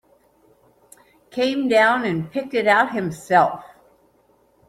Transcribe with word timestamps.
Came 1.29 1.67
down 1.69 2.05
and 2.05 2.31
picked 2.31 2.55
it 2.55 2.65
out 2.65 2.91
himself. 2.95 3.63